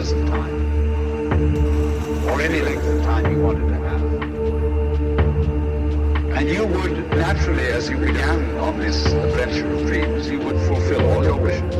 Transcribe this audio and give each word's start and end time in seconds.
years 0.00 0.12
of 0.12 0.28
time. 0.28 0.54
Or 2.28 2.40
any 2.40 2.60
length 2.62 2.86
of 2.86 3.02
time 3.02 3.32
you 3.32 3.42
wanted 3.42 3.68
to 3.68 3.74
have. 3.74 4.02
And 6.36 6.48
you 6.48 6.66
would 6.66 7.10
naturally, 7.10 7.66
as 7.66 7.90
you 7.90 7.98
began 7.98 8.56
on 8.58 8.78
this 8.78 9.06
adventure 9.06 9.70
of 9.70 9.86
dreams, 9.86 10.30
you 10.30 10.38
would 10.38 10.56
fulfill 10.66 11.10
all 11.10 11.24
your 11.24 11.36
wishes. 11.36 11.74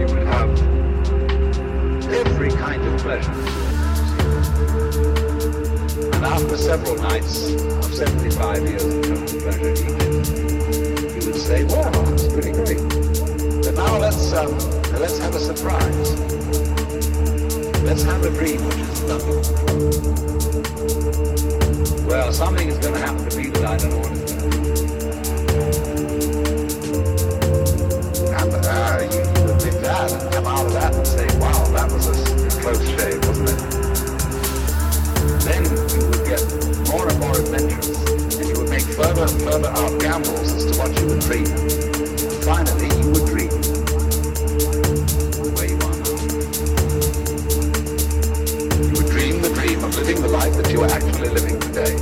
You 0.00 0.06
would 0.12 0.26
have 0.26 0.50
every 2.12 2.50
kind 2.50 2.82
of 2.84 3.00
pleasure. 3.00 3.32
And 6.14 6.24
after 6.24 6.56
several 6.56 6.96
nights 6.96 7.52
of 7.52 7.94
75 7.94 8.62
years 8.68 8.84
of 8.84 9.02
total 9.02 9.40
pleasure 9.40 9.74
you 11.14 11.26
would 11.26 11.40
say, 11.40 11.64
wow, 11.64 11.90
that's 11.90 12.32
pretty 12.32 12.52
great. 12.52 13.05
Now 13.76 13.98
let's, 13.98 14.32
um, 14.32 14.50
let's 14.98 15.18
have 15.18 15.34
a 15.34 15.38
surprise. 15.38 16.10
Let's 17.82 18.02
have 18.04 18.24
a 18.24 18.30
dream 18.30 18.64
which 18.66 18.78
is 18.78 19.02
nothing. 19.04 19.42
Well, 22.06 22.32
something 22.32 22.68
is 22.68 22.78
going 22.78 22.94
to 22.94 23.00
happen 23.00 23.28
to 23.28 23.36
me 23.36 23.50
that 23.50 23.64
I 23.64 23.76
don't 23.76 23.90
know 23.90 23.98
what 23.98 24.12
it's 24.12 24.32
going 24.32 24.50
to 24.50 24.56
be. 24.56 24.66
And 28.32 28.54
uh, 28.64 28.98
you, 29.12 29.22
would 29.44 29.60
that 29.84 30.12
and 30.12 30.32
come 30.32 30.46
out 30.46 30.66
of 30.66 30.72
that 30.72 30.94
and 30.94 31.06
say, 31.06 31.26
wow, 31.38 31.64
that 31.72 31.92
was 31.92 32.06
a 32.08 32.12
close 32.62 32.82
shave, 32.82 33.20
wasn't 33.28 33.50
it? 33.50 33.58
Then 35.44 35.64
you 35.92 36.02
would 36.08 36.24
get 36.24 36.42
more 36.88 37.06
and 37.08 37.18
more 37.20 37.38
adventurous, 37.38 37.98
and 38.38 38.48
you 38.48 38.56
would 38.58 38.70
make 38.70 38.82
further 38.82 39.22
and 39.22 39.42
further 39.42 39.68
out 39.68 40.00
gambles 40.00 40.52
as 40.52 40.64
to 40.64 40.78
what 40.80 40.98
you 40.98 41.06
would 41.08 41.20
dream. 41.20 41.46
Finally, 42.42 42.88
you 43.02 43.10
would 43.10 43.26
dream 43.26 43.45
you 50.76 50.82
are 50.82 50.90
actually 50.90 51.30
living 51.30 51.58
today. 51.58 51.96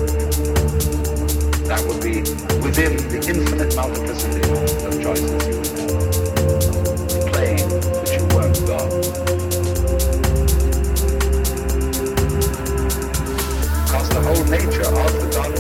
That 1.71 1.81
would 1.87 2.03
be 2.03 2.23
within 2.59 2.97
the 3.09 3.23
infinite 3.23 3.77
multiplicity 3.77 4.43
of 4.85 5.01
choices 5.01 5.31
you 5.47 5.55
would 5.63 5.71
have. 5.71 6.11
Playing 7.31 7.69
that 7.71 8.11
you 8.11 8.23
weren't 8.35 8.59
God. 8.67 8.91
Because 13.87 14.09
the 14.11 14.21
whole 14.27 14.45
nature 14.51 14.91
of 14.91 15.13
the 15.23 15.29
God, 15.31 15.53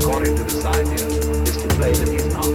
according 0.00 0.36
to 0.36 0.42
this 0.44 0.64
idea, 0.64 1.06
is 1.42 1.56
to 1.56 1.68
play 1.74 1.92
that 1.94 2.08
he's 2.08 2.26
not. 2.26 2.46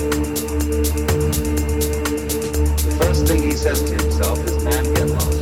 The 2.87 2.91
first 3.03 3.27
thing 3.27 3.41
he 3.43 3.51
says 3.51 3.83
to 3.83 3.91
himself 3.91 4.39
is, 4.45 4.63
man, 4.63 4.93
get 4.93 5.09
lost. 5.09 5.40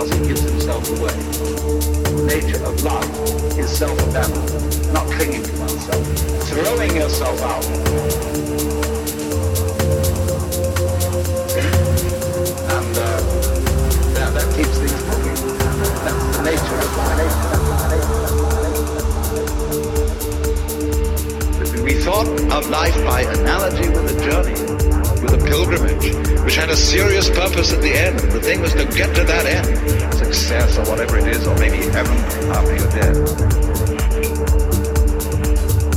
Because 0.00 0.16
he 0.18 0.24
gives 0.28 0.40
himself 0.40 0.88
away. 0.88 1.12
The 1.12 2.24
nature 2.24 2.64
of 2.64 2.82
love 2.82 3.04
is 3.58 3.68
self-abandonment, 3.68 4.92
not 4.94 5.06
clinging 5.12 5.42
to 5.42 5.52
oneself, 5.60 6.06
throwing 6.48 6.96
yourself 6.96 7.42
out. 7.42 7.64
And 12.64 12.96
uh, 12.96 13.20
that, 14.14 14.32
that 14.32 14.48
keeps 14.56 14.78
things 14.78 15.02
moving. 15.04 15.36
That's 16.00 16.24
the 16.34 16.42
nature 16.48 16.80
of 16.80 16.90
nature. 21.68 21.84
We 21.84 21.92
thought 22.00 22.28
of 22.50 22.70
life 22.70 22.96
by 23.04 23.20
analogy 23.20 23.90
with 23.90 24.16
a 24.16 24.20
journey, 24.24 24.56
with 25.22 25.34
a 25.34 25.38
pilgrimage, 25.38 26.14
which 26.44 26.56
had 26.56 26.70
a 26.70 26.76
serious 26.76 27.28
purpose 27.28 27.72
at 27.72 27.82
the 27.82 27.92
end. 27.92 28.18
The 28.18 28.40
thing 28.40 28.60
was 28.60 28.72
to 28.72 28.84
get 28.86 29.14
to 29.16 29.24
that 29.24 29.46
end, 29.46 30.14
success 30.14 30.78
or 30.78 30.84
whatever 30.90 31.18
it 31.18 31.26
is, 31.26 31.46
or 31.46 31.56
maybe 31.58 31.78
heaven 31.90 32.16
after 32.50 32.76
you're 32.76 32.90
dead. 32.90 33.14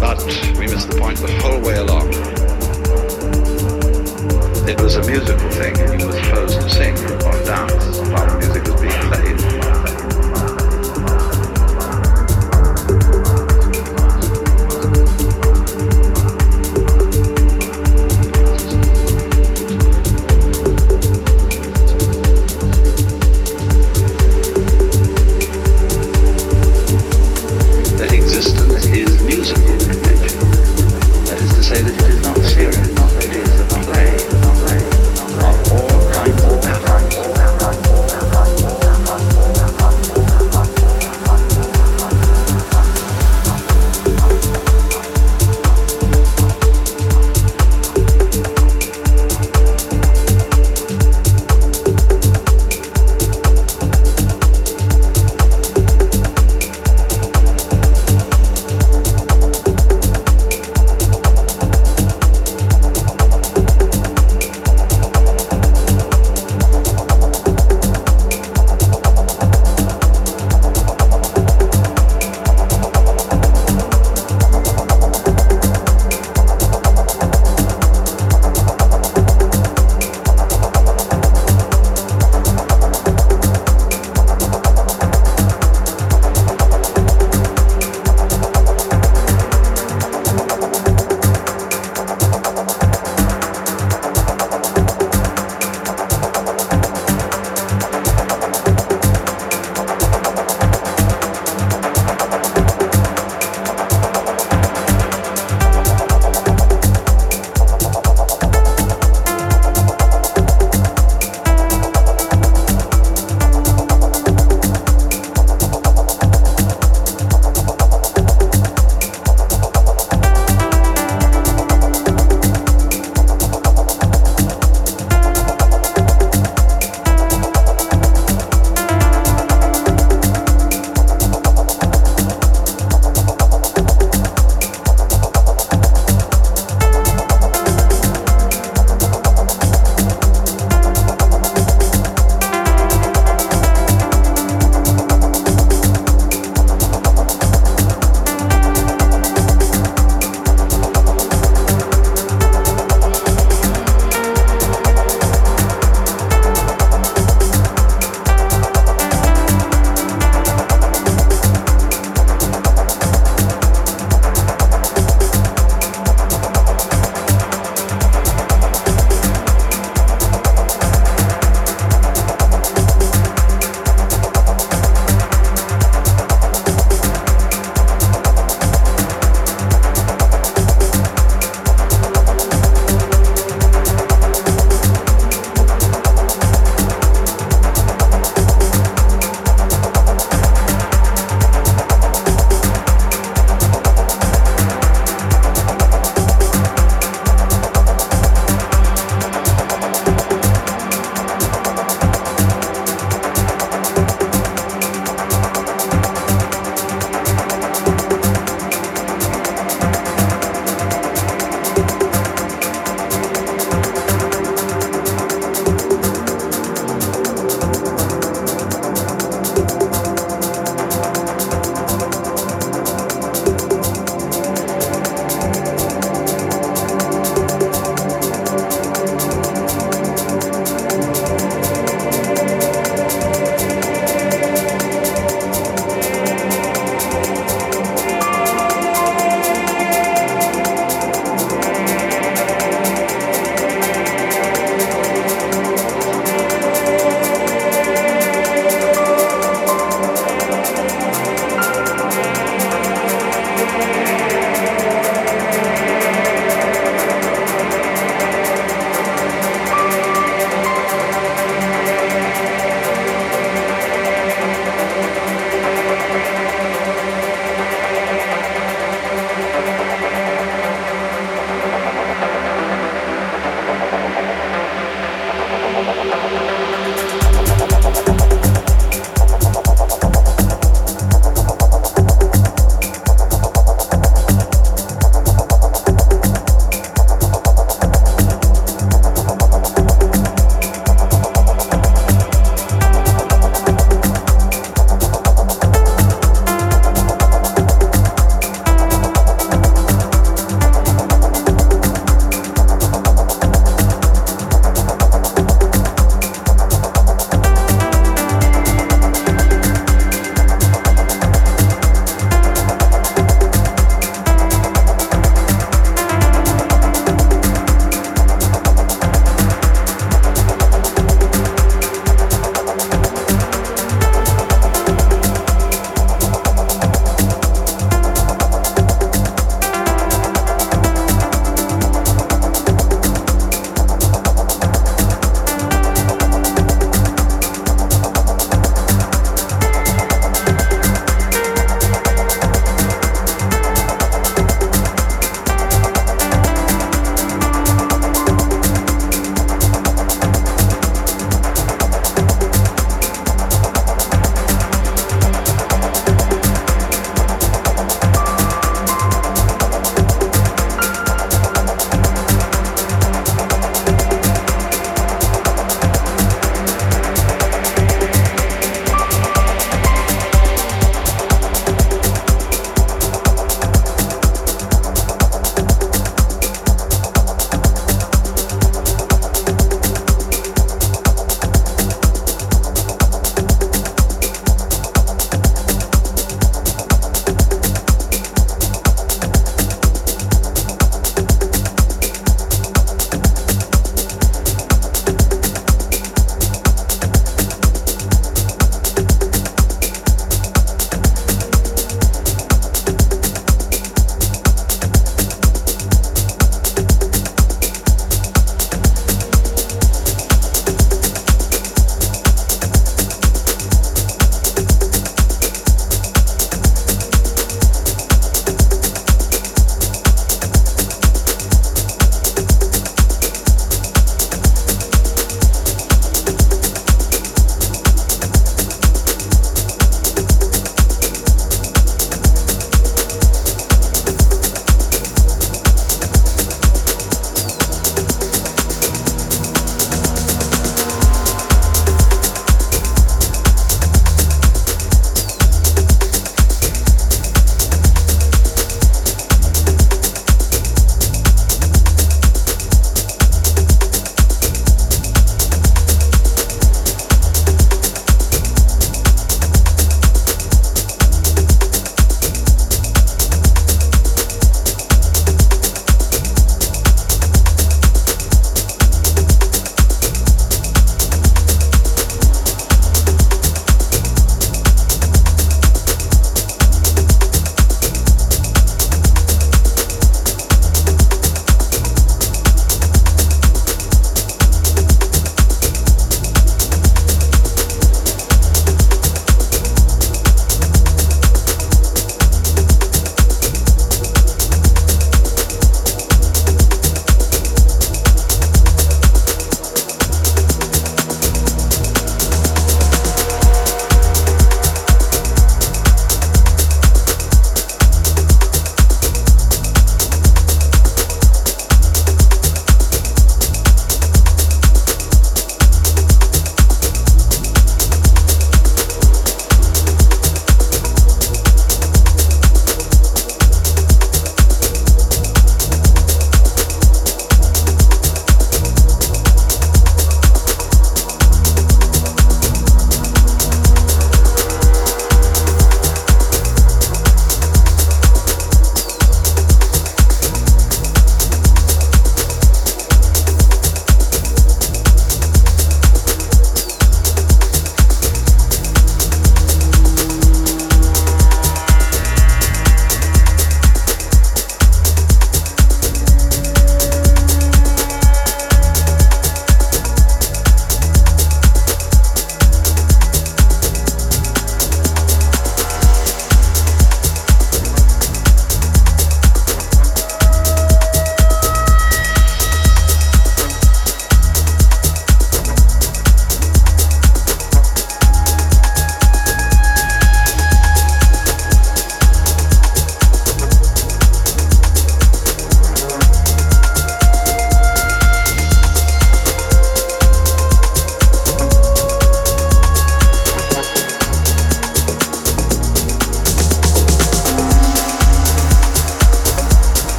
But 0.00 0.18
we 0.58 0.66
missed 0.66 0.90
the 0.90 0.96
point 0.98 1.18
the 1.18 1.32
whole 1.40 1.60
way 1.60 1.76
along. 1.76 2.08
It 4.68 4.80
was 4.80 4.96
a 4.96 5.02
musical 5.06 5.50
thing, 5.50 5.78
and 5.78 6.00
you 6.00 6.06
were 6.06 6.22
supposed 6.24 6.60
to 6.60 6.70
sing 6.70 6.94
or 6.96 7.44
dance 7.44 7.98
while 8.10 8.26
the 8.26 8.38
music 8.38 8.64
was 8.64 8.82